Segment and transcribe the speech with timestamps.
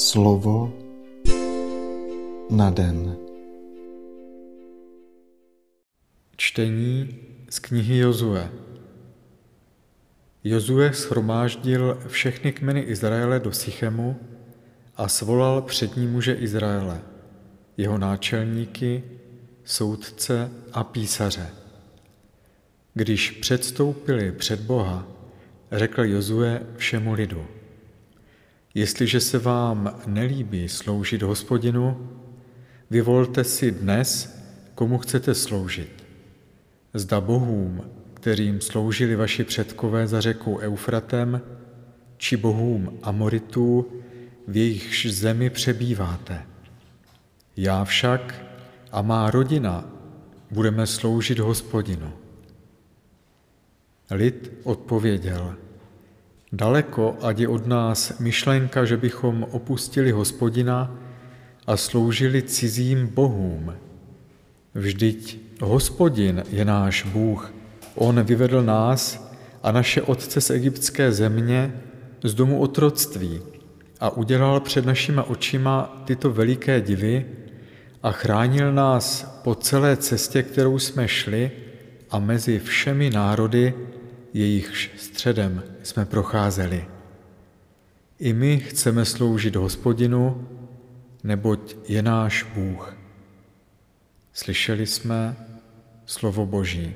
[0.00, 0.72] Slovo
[2.50, 3.16] na den.
[6.36, 7.18] Čtení
[7.50, 8.50] z knihy Jozue.
[10.44, 14.16] Jozue schromáždil všechny kmeny Izraele do Sychemu
[14.96, 17.00] a svolal přední muže Izraele,
[17.76, 19.02] jeho náčelníky,
[19.64, 21.46] soudce a písaře.
[22.94, 25.06] Když předstoupili před Boha,
[25.72, 27.59] řekl Jozue všemu lidu.
[28.74, 32.10] Jestliže se vám nelíbí sloužit hospodinu,
[32.90, 34.40] vyvolte si dnes,
[34.74, 36.04] komu chcete sloužit.
[36.94, 37.82] Zda bohům,
[38.14, 41.40] kterým sloužili vaši předkové za řekou Eufratem,
[42.16, 43.86] či bohům Amoritů,
[44.48, 46.42] v jejichž zemi přebýváte.
[47.56, 48.44] Já však
[48.92, 49.84] a má rodina
[50.50, 52.12] budeme sloužit hospodinu.
[54.10, 55.54] Lid odpověděl,
[56.52, 60.94] daleko ať je od nás myšlenka, že bychom opustili hospodina
[61.66, 63.74] a sloužili cizím bohům.
[64.74, 67.52] Vždyť hospodin je náš Bůh,
[67.94, 69.30] on vyvedl nás
[69.62, 71.74] a naše otce z egyptské země,
[72.24, 73.40] z domu otroctví
[74.00, 77.26] a udělal před našima očima tyto veliké divy
[78.02, 81.50] a chránil nás po celé cestě, kterou jsme šli
[82.10, 83.74] a mezi všemi národy,
[84.32, 86.86] jejichž středem jsme procházeli.
[88.18, 90.48] I my chceme sloužit hospodinu,
[91.24, 92.96] neboť je náš Bůh.
[94.32, 95.36] Slyšeli jsme
[96.06, 96.94] slovo Boží.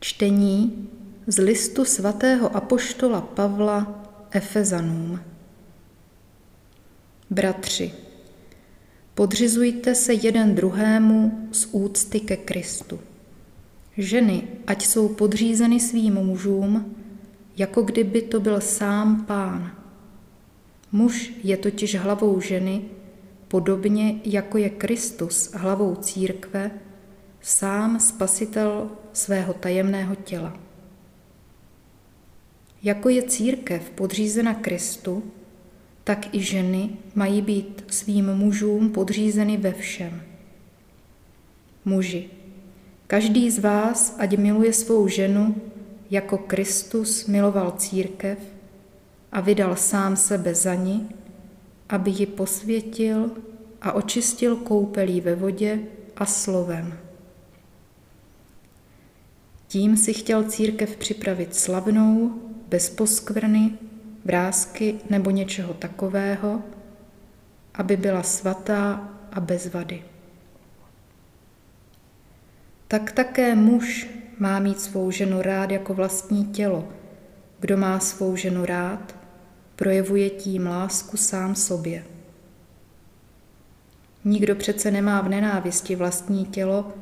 [0.00, 0.88] Čtení
[1.26, 5.20] z listu svatého apoštola Pavla Efezanům.
[7.30, 7.92] Bratři,
[9.14, 13.00] podřizujte se jeden druhému z úcty ke Kristu.
[13.98, 16.94] Ženy, ať jsou podřízeny svým mužům,
[17.56, 19.72] jako kdyby to byl sám pán.
[20.92, 22.82] Muž je totiž hlavou ženy,
[23.48, 26.70] podobně jako je Kristus hlavou církve,
[27.40, 30.60] sám spasitel svého tajemného těla.
[32.82, 35.22] Jako je církev podřízena Kristu,
[36.04, 40.22] tak i ženy mají být svým mužům podřízeny ve všem.
[41.84, 42.30] Muži,
[43.06, 45.54] každý z vás ať miluje svou ženu,
[46.10, 48.38] jako Kristus miloval církev
[49.32, 51.08] a vydal sám sebe za ní,
[51.88, 53.30] aby ji posvětil
[53.82, 55.78] a očistil koupelí ve vodě
[56.16, 56.98] a slovem.
[59.68, 63.72] Tím si chtěl církev připravit slavnou, bez poskvrny,
[64.24, 66.62] vrázky nebo něčeho takového,
[67.74, 70.15] aby byla svatá a bez vady.
[72.88, 74.08] Tak také muž
[74.38, 76.88] má mít svou ženu rád jako vlastní tělo.
[77.60, 79.16] Kdo má svou ženu rád,
[79.76, 82.04] projevuje tím lásku sám sobě.
[84.24, 86.92] Nikdo přece nemá v nenávisti vlastní tělo,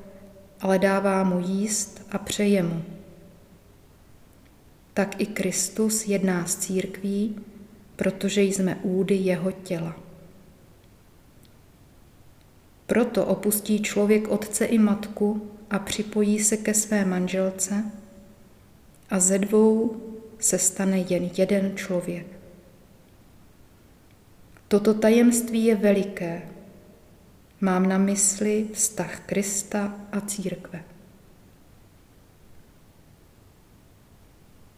[0.61, 2.83] ale dává mu jíst a přeje mu.
[4.95, 7.37] Tak i Kristus jedná s církví,
[7.97, 9.97] protože jsme údy jeho těla.
[12.87, 17.85] Proto opustí člověk otce i matku a připojí se ke své manželce
[19.11, 19.97] a ze dvou
[20.39, 22.27] se stane jen jeden člověk.
[24.69, 26.43] Toto tajemství je veliké.
[27.61, 30.85] Mám na mysli vztah Krista a církve.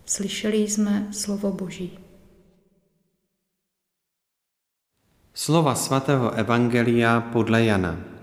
[0.07, 1.99] Slyšeli jsme slovo Boží.
[5.35, 8.16] Slova svatého Evangelia podle Jana.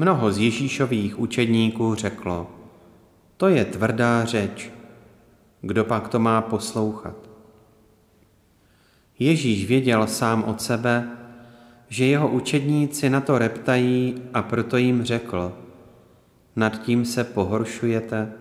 [0.00, 2.50] Mnoho z Ježíšových učedníků řeklo,
[3.36, 4.70] to je tvrdá řeč,
[5.60, 7.16] kdo pak to má poslouchat.
[9.18, 11.08] Ježíš věděl sám od sebe,
[11.88, 15.52] že jeho učedníci na to reptají a proto jim řekl,
[16.56, 18.32] nad tím se pohoršujete.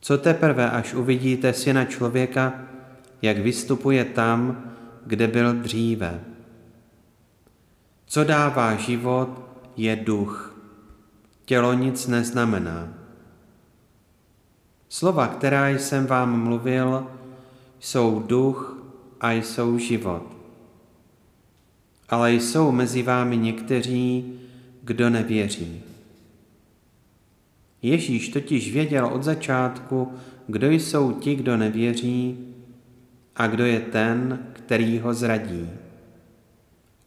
[0.00, 2.60] Co teprve, až uvidíte syna člověka,
[3.22, 4.64] jak vystupuje tam,
[5.06, 6.20] kde byl dříve.
[8.06, 9.46] Co dává život,
[9.76, 10.56] je duch.
[11.44, 12.88] Tělo nic neznamená.
[14.88, 17.06] Slova, která jsem vám mluvil,
[17.78, 18.82] jsou duch
[19.20, 20.22] a jsou život.
[22.08, 24.38] Ale jsou mezi vámi někteří,
[24.82, 25.82] kdo nevěří.
[27.82, 30.12] Ježíš totiž věděl od začátku,
[30.46, 32.38] kdo jsou ti, kdo nevěří
[33.36, 35.70] a kdo je ten, který ho zradí.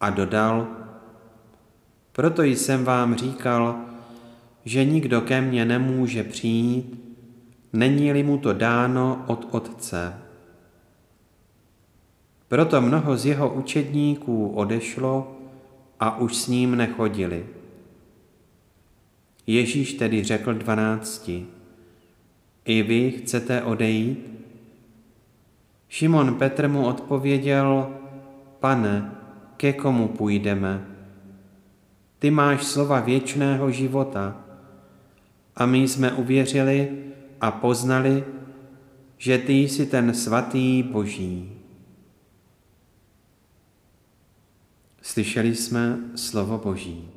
[0.01, 0.67] A dodal,
[2.19, 3.79] proto jsem vám říkal,
[4.65, 7.15] že nikdo ke mně nemůže přijít,
[7.73, 10.13] není-li mu to dáno od Otce.
[12.47, 15.37] Proto mnoho z jeho učedníků odešlo
[15.99, 17.45] a už s ním nechodili.
[19.47, 21.45] Ježíš tedy řekl dvanácti,
[22.65, 24.31] i vy chcete odejít?
[25.89, 27.95] Šimon Petr mu odpověděl,
[28.59, 29.11] pane,
[29.57, 30.98] ke komu půjdeme?
[32.19, 34.45] Ty máš slova věčného života
[35.55, 37.03] a my jsme uvěřili
[37.41, 38.23] a poznali,
[39.17, 41.51] že ty jsi ten svatý Boží.
[45.01, 47.09] Slyšeli jsme slovo Boží.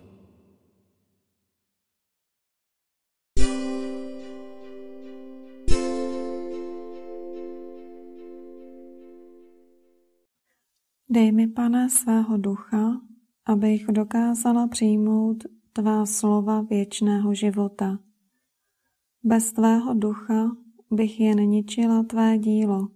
[11.08, 13.00] Dej mi, pane, svého ducha,
[13.46, 15.36] abych dokázala přijmout
[15.72, 17.98] tvá slova věčného života.
[19.22, 20.56] Bez tvého ducha
[20.90, 22.88] bych jen ničila tvé dílo,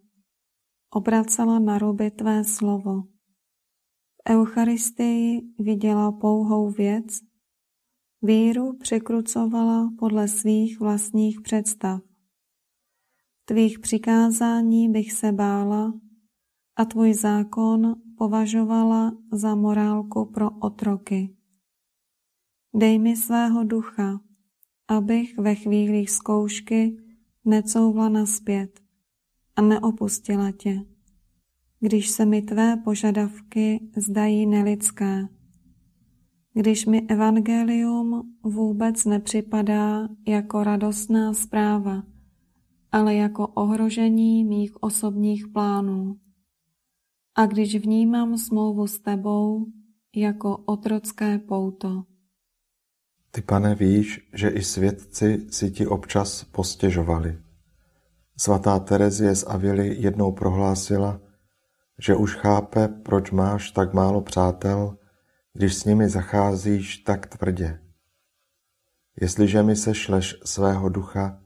[0.91, 3.03] obracela na ruby tvé slovo.
[3.03, 7.21] V Eucharistii viděla pouhou věc,
[8.23, 12.01] víru překrucovala podle svých vlastních představ.
[13.45, 15.93] Tvých přikázání bych se bála
[16.77, 21.37] a tvůj zákon považovala za morálku pro otroky.
[22.75, 24.21] Dej mi svého ducha,
[24.89, 26.97] abych ve chvílích zkoušky
[27.45, 28.81] necouvla naspět
[29.57, 30.85] a neopustila tě,
[31.81, 35.29] když se mi tvé požadavky zdají nelidské,
[36.53, 42.03] když mi evangelium vůbec nepřipadá jako radostná zpráva,
[42.93, 46.26] ale jako ohrožení mých osobních plánů.
[47.39, 49.67] A když vnímám smlouvu s tebou
[50.17, 52.05] jako otrocké pouto.
[53.31, 57.39] Ty, pane, víš, že i svědci si ti občas postěžovali.
[58.37, 61.21] Svatá Terezie z Avily jednou prohlásila,
[61.99, 64.99] že už chápe, proč máš tak málo přátel,
[65.53, 67.81] když s nimi zacházíš tak tvrdě.
[69.21, 71.43] Jestliže mi sešleš svého ducha,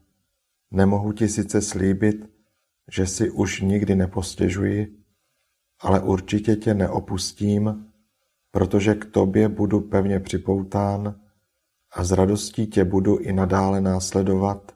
[0.71, 2.29] nemohu ti sice slíbit,
[2.91, 5.00] že si už nikdy nepostěžuji,
[5.81, 7.85] ale určitě tě neopustím,
[8.51, 11.15] protože k tobě budu pevně připoután
[11.91, 14.71] a s radostí tě budu i nadále následovat,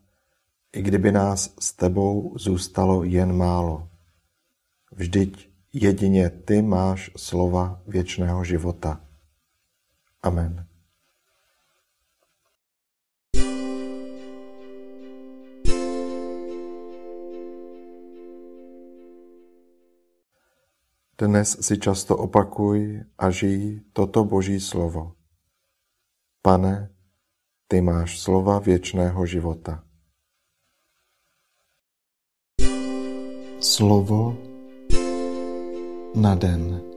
[0.74, 3.90] i kdyby nás s tebou zůstalo jen málo.
[4.92, 9.02] Vždyť jedině ty máš slova věčného života.
[10.24, 10.66] Amen.
[21.16, 25.16] Dnes si často opakuj a žij toto Boží slovo.
[26.44, 26.92] Pane,
[27.72, 29.88] ty máš slova věčného života.
[33.64, 34.36] Slovo
[36.20, 36.95] na den.